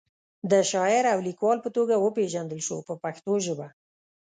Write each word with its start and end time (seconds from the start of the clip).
د 0.51 0.53
شاعر 0.71 1.03
او 1.13 1.19
لیکوال 1.27 1.57
په 1.63 1.69
توګه 1.77 1.95
وپیژندل 1.97 2.59
شو 2.67 2.77
په 2.87 2.93
پښتو 3.03 3.33
ژبه. 3.45 3.67